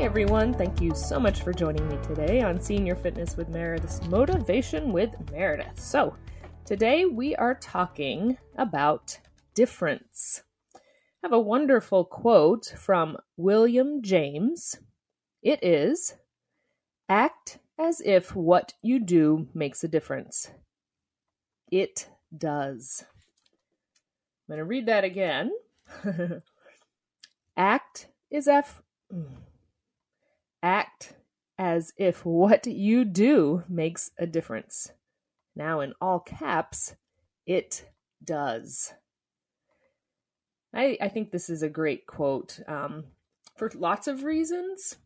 everyone. 0.00 0.54
Thank 0.54 0.80
you 0.80 0.94
so 0.94 1.20
much 1.20 1.42
for 1.42 1.52
joining 1.52 1.86
me 1.86 1.98
today 2.02 2.40
on 2.40 2.58
Senior 2.58 2.96
Fitness 2.96 3.36
with 3.36 3.50
Meredith 3.50 4.08
Motivation 4.08 4.92
with 4.92 5.14
Meredith. 5.30 5.78
So, 5.78 6.16
today 6.64 7.04
we 7.04 7.36
are 7.36 7.54
talking 7.56 8.38
about 8.56 9.18
difference. 9.54 10.42
I 10.74 10.78
have 11.24 11.34
a 11.34 11.38
wonderful 11.38 12.06
quote 12.06 12.72
from 12.78 13.18
William 13.36 14.00
James. 14.00 14.76
It 15.42 15.62
is 15.62 16.14
Act 17.10 17.58
as 17.78 18.00
if 18.00 18.34
what 18.34 18.72
you 18.80 19.00
do 19.00 19.48
makes 19.52 19.84
a 19.84 19.88
difference. 19.88 20.50
It 21.70 22.08
does. 22.34 23.04
I'm 24.48 24.54
going 24.54 24.58
to 24.60 24.64
read 24.64 24.86
that 24.86 25.04
again. 25.04 25.52
Act 27.58 28.06
as 28.32 28.48
if 28.48 28.80
act 30.62 31.14
as 31.58 31.92
if 31.98 32.24
what 32.24 32.66
you 32.66 33.04
do 33.04 33.62
makes 33.68 34.10
a 34.18 34.26
difference. 34.26 34.92
Now 35.54 35.80
in 35.80 35.92
all 36.00 36.20
caps, 36.20 36.94
it 37.46 37.84
does. 38.24 38.94
I, 40.72 40.96
I 41.00 41.08
think 41.08 41.30
this 41.30 41.50
is 41.50 41.62
a 41.62 41.68
great 41.68 42.06
quote 42.06 42.60
um, 42.68 43.04
for 43.56 43.70
lots 43.74 44.06
of 44.06 44.24
reasons. 44.24 44.96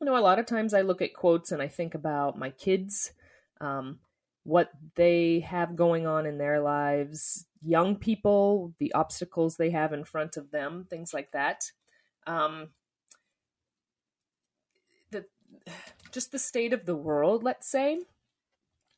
You 0.00 0.06
know, 0.06 0.16
a 0.16 0.20
lot 0.20 0.38
of 0.38 0.46
times 0.46 0.74
I 0.74 0.82
look 0.82 1.02
at 1.02 1.14
quotes 1.14 1.52
and 1.52 1.60
I 1.60 1.68
think 1.68 1.94
about 1.94 2.38
my 2.38 2.50
kids, 2.50 3.12
um, 3.60 3.98
what 4.44 4.70
they 4.94 5.40
have 5.40 5.76
going 5.76 6.06
on 6.06 6.26
in 6.26 6.38
their 6.38 6.60
lives, 6.60 7.46
young 7.62 7.96
people, 7.96 8.74
the 8.78 8.92
obstacles 8.94 9.56
they 9.56 9.70
have 9.70 9.92
in 9.92 10.04
front 10.04 10.36
of 10.36 10.50
them, 10.50 10.86
things 10.88 11.14
like 11.14 11.32
that. 11.32 11.70
Um, 12.26 12.68
just 16.12 16.32
the 16.32 16.38
state 16.38 16.72
of 16.72 16.86
the 16.86 16.96
world, 16.96 17.42
let's 17.42 17.68
say, 17.68 18.00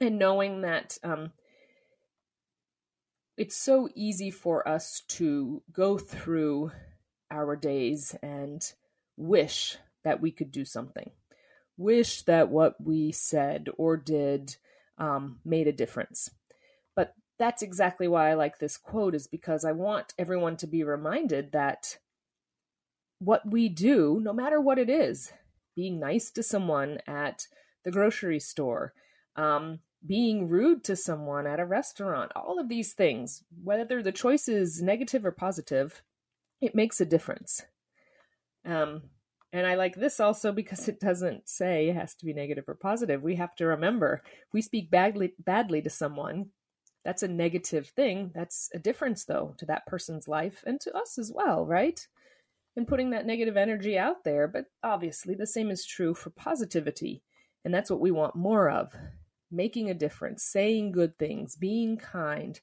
and 0.00 0.18
knowing 0.18 0.62
that 0.62 0.98
um, 1.02 1.32
it's 3.36 3.56
so 3.56 3.88
easy 3.94 4.30
for 4.30 4.66
us 4.68 5.02
to 5.08 5.62
go 5.72 5.98
through 5.98 6.70
our 7.30 7.56
days 7.56 8.14
and 8.22 8.72
wish 9.16 9.76
that 10.04 10.20
we 10.20 10.30
could 10.30 10.52
do 10.52 10.64
something, 10.64 11.10
wish 11.76 12.22
that 12.22 12.48
what 12.48 12.74
we 12.82 13.12
said 13.12 13.68
or 13.76 13.96
did 13.96 14.56
um, 14.98 15.40
made 15.44 15.66
a 15.66 15.72
difference. 15.72 16.30
But 16.94 17.14
that's 17.38 17.62
exactly 17.62 18.08
why 18.08 18.30
I 18.30 18.34
like 18.34 18.58
this 18.58 18.76
quote, 18.76 19.14
is 19.14 19.26
because 19.26 19.64
I 19.64 19.72
want 19.72 20.14
everyone 20.18 20.56
to 20.58 20.66
be 20.66 20.84
reminded 20.84 21.52
that 21.52 21.98
what 23.18 23.50
we 23.50 23.68
do, 23.68 24.20
no 24.22 24.32
matter 24.32 24.60
what 24.60 24.78
it 24.78 24.90
is, 24.90 25.32
being 25.76 26.00
nice 26.00 26.30
to 26.32 26.42
someone 26.42 26.98
at 27.06 27.46
the 27.84 27.92
grocery 27.92 28.40
store, 28.40 28.94
um, 29.36 29.78
being 30.04 30.48
rude 30.48 30.82
to 30.84 30.96
someone 30.96 31.46
at 31.46 31.60
a 31.60 31.66
restaurant, 31.66 32.32
all 32.34 32.58
of 32.58 32.68
these 32.68 32.94
things, 32.94 33.44
whether 33.62 34.02
the 34.02 34.12
choice 34.12 34.48
is 34.48 34.82
negative 34.82 35.24
or 35.24 35.30
positive, 35.30 36.02
it 36.60 36.74
makes 36.74 37.00
a 37.00 37.06
difference. 37.06 37.62
Um, 38.64 39.02
and 39.52 39.66
I 39.66 39.74
like 39.74 39.94
this 39.94 40.20
also 40.20 40.52
because 40.52 40.88
it 40.88 41.00
doesn't 41.00 41.48
say 41.48 41.88
it 41.88 41.96
has 41.96 42.14
to 42.16 42.26
be 42.26 42.32
negative 42.32 42.64
or 42.68 42.74
positive. 42.74 43.22
We 43.22 43.36
have 43.36 43.54
to 43.56 43.66
remember 43.66 44.22
if 44.24 44.52
we 44.52 44.62
speak 44.62 44.90
badly 44.90 45.34
badly 45.38 45.80
to 45.82 45.90
someone, 45.90 46.46
that's 47.04 47.22
a 47.22 47.28
negative 47.28 47.88
thing. 47.88 48.32
That's 48.34 48.68
a 48.74 48.78
difference 48.78 49.24
though 49.24 49.54
to 49.58 49.66
that 49.66 49.86
person's 49.86 50.26
life 50.26 50.64
and 50.66 50.80
to 50.80 50.94
us 50.96 51.18
as 51.18 51.32
well, 51.34 51.64
right? 51.64 52.06
And 52.76 52.86
putting 52.86 53.10
that 53.10 53.26
negative 53.26 53.56
energy 53.56 53.98
out 53.98 54.22
there, 54.24 54.46
but 54.46 54.66
obviously 54.82 55.34
the 55.34 55.46
same 55.46 55.70
is 55.70 55.86
true 55.86 56.14
for 56.14 56.30
positivity. 56.30 57.22
And 57.64 57.72
that's 57.72 57.90
what 57.90 58.00
we 58.00 58.10
want 58.10 58.36
more 58.36 58.70
of 58.70 58.94
making 59.50 59.88
a 59.88 59.94
difference, 59.94 60.44
saying 60.44 60.92
good 60.92 61.18
things, 61.18 61.56
being 61.56 61.96
kind, 61.96 62.60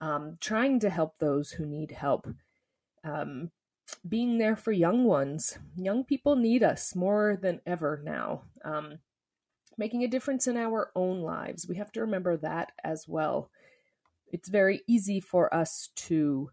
um, 0.00 0.38
trying 0.40 0.78
to 0.80 0.90
help 0.90 1.18
those 1.18 1.50
who 1.50 1.66
need 1.66 1.90
help, 1.90 2.28
um, 3.02 3.50
being 4.08 4.38
there 4.38 4.54
for 4.56 4.70
young 4.70 5.04
ones. 5.04 5.58
Young 5.76 6.04
people 6.04 6.36
need 6.36 6.62
us 6.62 6.94
more 6.94 7.38
than 7.40 7.60
ever 7.66 8.00
now. 8.04 8.42
Um, 8.64 8.98
making 9.78 10.02
a 10.02 10.08
difference 10.08 10.46
in 10.46 10.56
our 10.56 10.90
own 10.94 11.20
lives. 11.20 11.66
We 11.68 11.76
have 11.76 11.92
to 11.92 12.00
remember 12.00 12.36
that 12.38 12.72
as 12.84 13.06
well. 13.08 13.50
It's 14.26 14.48
very 14.48 14.82
easy 14.86 15.20
for 15.20 15.52
us 15.54 15.88
to 15.96 16.50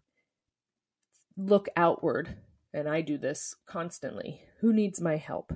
look 1.36 1.68
outward, 1.76 2.36
and 2.76 2.88
I 2.88 3.00
do 3.00 3.16
this 3.16 3.56
constantly. 3.66 4.42
Who 4.60 4.72
needs 4.72 5.00
my 5.00 5.16
help? 5.16 5.52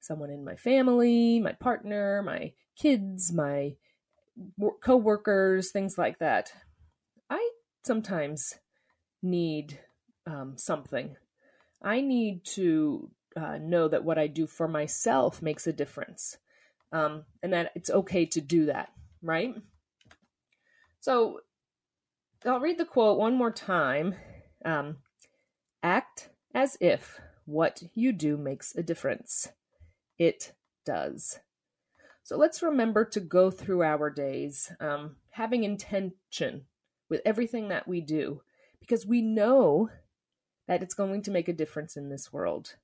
Someone 0.00 0.30
in 0.30 0.44
my 0.44 0.54
family, 0.54 1.40
my 1.40 1.52
partner, 1.52 2.22
my 2.22 2.52
kids, 2.78 3.32
my 3.32 3.74
co-workers, 4.82 5.72
things 5.72 5.98
like 5.98 6.20
that. 6.20 6.52
I 7.28 7.50
sometimes 7.84 8.54
need 9.20 9.80
um, 10.26 10.54
something. 10.56 11.16
I 11.82 12.00
need 12.00 12.44
to 12.54 13.10
uh, 13.36 13.58
know 13.60 13.88
that 13.88 14.04
what 14.04 14.18
I 14.18 14.28
do 14.28 14.46
for 14.46 14.68
myself 14.68 15.42
makes 15.42 15.66
a 15.66 15.72
difference, 15.72 16.36
um, 16.92 17.24
and 17.42 17.52
that 17.52 17.72
it's 17.74 17.90
okay 17.90 18.26
to 18.26 18.40
do 18.40 18.66
that, 18.66 18.90
right? 19.22 19.54
So 21.00 21.40
I'll 22.46 22.60
read 22.60 22.78
the 22.78 22.84
quote 22.84 23.18
one 23.18 23.34
more 23.34 23.50
time. 23.50 24.14
Um, 24.64 24.98
Act 25.82 26.30
as 26.54 26.76
if 26.80 27.20
what 27.44 27.82
you 27.94 28.12
do 28.12 28.36
makes 28.36 28.74
a 28.74 28.82
difference. 28.82 29.48
It 30.18 30.52
does. 30.86 31.40
So 32.22 32.38
let's 32.38 32.62
remember 32.62 33.04
to 33.04 33.20
go 33.20 33.50
through 33.50 33.82
our 33.82 34.08
days 34.08 34.72
um, 34.80 35.16
having 35.30 35.64
intention 35.64 36.62
with 37.10 37.20
everything 37.24 37.68
that 37.68 37.86
we 37.86 38.00
do 38.00 38.40
because 38.80 39.04
we 39.04 39.20
know 39.20 39.90
that 40.66 40.82
it's 40.82 40.94
going 40.94 41.20
to 41.22 41.30
make 41.30 41.48
a 41.48 41.52
difference 41.52 41.96
in 41.96 42.08
this 42.08 42.32
world, 42.32 42.76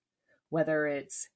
whether 0.50 0.86
it's 0.86 1.28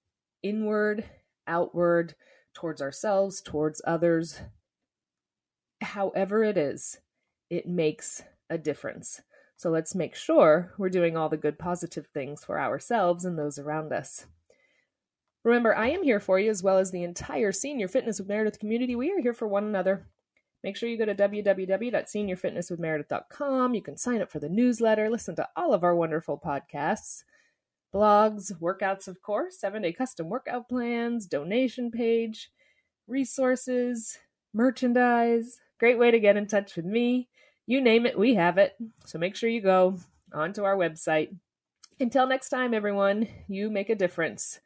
inward, 0.43 1.05
outward, 1.47 2.15
towards 2.53 2.83
ourselves, 2.83 3.41
towards 3.41 3.81
others. 3.87 4.41
However, 5.81 6.44
it 6.44 6.59
is, 6.59 6.99
it 7.49 7.67
makes 7.67 8.23
a 8.50 8.59
difference. 8.59 9.23
So 9.57 9.71
let's 9.71 9.95
make 9.95 10.15
sure 10.15 10.73
we're 10.79 10.89
doing 10.89 11.17
all 11.17 11.29
the 11.29 11.37
good, 11.37 11.59
positive 11.59 12.07
things 12.09 12.45
for 12.45 12.61
ourselves 12.61 13.25
and 13.25 13.39
those 13.39 13.59
around 13.59 13.93
us. 13.93 14.27
Remember, 15.45 15.77
I 15.77 15.91
am 15.91 16.03
here 16.03 16.21
for 16.21 16.39
you 16.39 16.51
as 16.51 16.63
well 16.63 16.79
as 16.79 16.91
the 16.91 17.03
entire 17.03 17.53
Senior 17.53 17.89
Fitness 17.89 18.19
with 18.19 18.29
Meredith 18.29 18.59
community. 18.59 18.97
We 18.97 19.13
are 19.13 19.21
here 19.21 19.35
for 19.35 19.47
one 19.47 19.65
another. 19.65 20.07
Make 20.63 20.77
sure 20.77 20.89
you 20.89 20.97
go 20.97 21.05
to 21.05 21.15
www.seniorfitnesswithmeredith.com. 21.15 23.75
You 23.75 23.83
can 23.83 23.99
sign 23.99 24.23
up 24.23 24.31
for 24.31 24.39
the 24.39 24.49
newsletter, 24.49 25.11
listen 25.11 25.37
to 25.37 25.47
all 25.57 25.75
of 25.75 25.85
our 25.85 25.95
wonderful 25.95 26.41
podcasts, 26.43 27.25
blogs, 27.95 28.59
workouts, 28.59 29.07
of 29.07 29.21
course, 29.21 29.61
seven 29.61 29.83
day 29.83 29.93
custom 29.93 30.31
workout 30.31 30.71
plans, 30.71 31.27
donation 31.27 31.91
page, 31.91 32.51
resources, 33.07 34.17
merchandise. 34.55 35.59
Great 35.79 35.99
way 35.99 36.11
to 36.11 36.19
get 36.19 36.39
in 36.39 36.47
touch 36.47 36.77
with 36.77 36.87
me. 36.87 37.29
You 37.67 37.81
name 37.81 38.07
it, 38.07 38.19
we 38.19 38.35
have 38.35 38.59
it. 38.59 38.77
So 39.07 39.19
make 39.19 39.37
sure 39.37 39.49
you 39.49 39.61
go 39.61 39.99
onto 40.33 40.65
our 40.65 40.77
website. 40.77 41.35
Until 42.01 42.27
next 42.27 42.49
time, 42.49 42.75
everyone, 42.75 43.29
you 43.49 43.71
make 43.71 43.89
a 43.89 43.95
difference. 43.95 44.61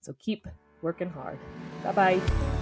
So 0.00 0.14
keep 0.18 0.46
working 0.82 1.10
hard. 1.10 1.38
Bye 1.84 1.92
bye. 1.92 2.61